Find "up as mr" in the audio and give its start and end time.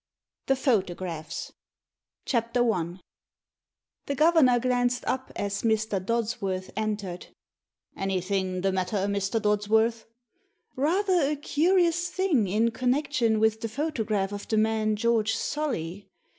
5.05-6.03